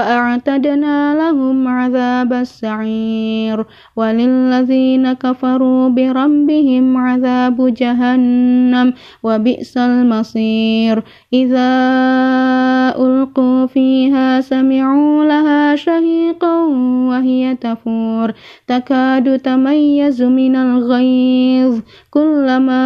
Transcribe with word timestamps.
وأعتدنا 0.00 1.14
لهم 1.14 1.68
عذاب 1.68 2.32
السعير 2.32 3.64
وللذين 3.96 5.12
كفروا 5.12 5.88
بربهم 5.88 6.96
عذاب 6.96 7.74
جهنم 7.74 8.92
وبئس 9.22 9.76
المصير. 9.76 11.02
إذا 11.32 11.72
ألقوا 12.98 13.66
فيها 13.66 14.40
سمعوا 14.40 15.24
لها 15.24 15.76
شهيقا 15.76 16.56
وهي 17.10 17.54
تفور. 17.60 18.32
تكاد 18.66 19.38
تميز 19.38 20.22
من 20.22 20.56
الغيظ. 20.56 21.80
كلما 22.10 22.82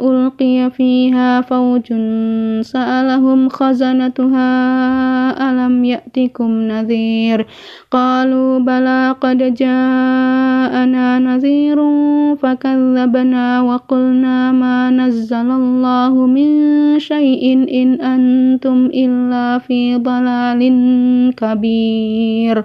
ألقي 0.00 0.70
فيها 0.70 1.40
فوج 1.40 1.86
سألهم 2.60 3.48
خزنتها 3.48 4.50
ألم 5.50 5.71
يأتكم 5.84 6.50
نذير. 6.50 7.46
قالوا 7.90 8.58
بلى 8.58 9.16
قد 9.20 9.54
جاءنا 9.54 11.18
نذير 11.18 11.78
فكذبنا 12.36 13.60
وقلنا 13.60 14.52
ما 14.52 14.90
نزل 14.90 15.50
الله 15.50 16.26
من 16.26 16.48
شيء 16.98 17.44
إن 17.82 17.88
أنتم 18.00 18.86
إلا 18.86 19.58
في 19.58 19.96
ضلال 19.96 20.60
كبير. 21.36 22.64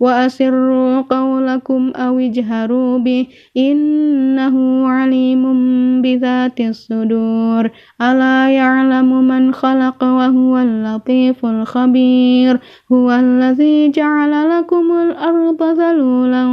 وأسروا 0.00 1.00
قولكم 1.00 1.92
أو 1.96 2.18
اجهروا 2.18 2.98
به 2.98 3.26
إنه 3.56 4.86
عليم 4.88 5.42
بذات 6.02 6.60
الصدور. 6.60 7.70
ألا 8.02 8.50
يعلم 8.50 9.28
من 9.28 9.54
خلق 9.54 10.04
وهو 10.04 10.58
اللطيف 10.58 11.46
الخبير. 11.46 12.60
هو 12.92 13.10
الذي 13.12 13.90
جعل 13.90 14.58
لكم 14.58 14.92
الأرض 14.92 15.62
ذلولا 15.62 16.44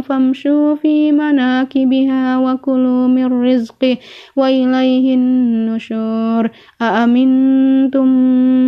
فامشوا 0.00 0.74
في 0.74 1.12
مناكبها 1.12 2.38
وكلوا 2.38 3.08
من 3.08 3.44
رزقه 3.44 3.96
وإليه 4.36 5.14
النشور. 5.14 6.50
أأمنتم 6.82 8.08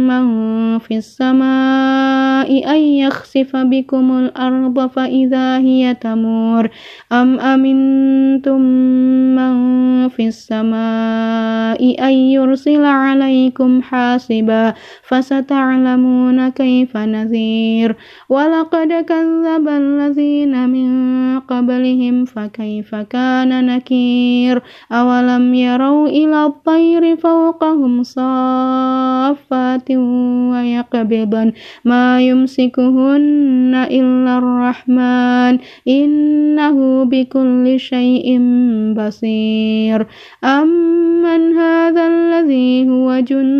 من 0.08 0.78
في 0.78 0.96
السماء 0.96 2.29
أن 2.42 2.80
يخسف 2.80 3.56
بكم 3.56 4.18
الأرض 4.18 4.86
فإذا 4.86 5.58
هي 5.58 5.94
تمور. 5.94 6.70
أم 7.12 7.40
أمنتم 7.40 8.60
من 9.36 10.08
في 10.08 10.28
السماء 10.28 12.06
أن 12.08 12.12
يرسل 12.12 12.84
عليكم 12.84 13.82
حاسبا 13.82 14.74
فستعلمون 15.02 16.48
كيف 16.48 16.96
نذير. 16.96 17.96
ولقد 18.28 18.92
كذب 18.92 19.68
الذين 19.68 20.68
من 20.68 20.90
قبلهم 21.40 22.24
فكيف 22.24 22.94
كان 22.94 23.66
نكير. 23.66 24.62
أولم 24.92 25.54
يروا 25.54 26.08
إلى 26.08 26.46
الطير 26.46 27.16
فوقهم 27.16 28.02
صافات 28.02 29.90
ويقبضن. 30.50 31.52
ما 31.84 32.20
يمسكهن 32.30 33.86
إلا 33.91 34.38
الرحمن. 34.38 35.58
إنه 35.88 37.04
بكل 37.04 37.74
شيء 37.80 38.38
بصير. 38.96 40.06
أمن 40.44 41.56
هذا 41.56 42.06
الذي 42.06 42.88
هو 42.88 43.20
جند 43.20 43.59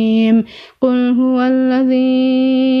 قل 0.81 1.09
هو 1.19 1.41
الذي 1.41 2.80